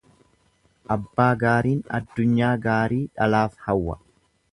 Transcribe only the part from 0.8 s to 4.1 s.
Abbaa gaariin addunyaa gaarii dhalaaf hawwa.